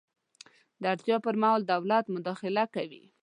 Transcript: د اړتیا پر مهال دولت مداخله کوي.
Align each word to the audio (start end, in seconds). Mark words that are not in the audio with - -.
د 0.81 0.83
اړتیا 0.93 1.17
پر 1.25 1.35
مهال 1.41 1.61
دولت 1.73 2.05
مداخله 2.15 2.63
کوي. 2.75 3.03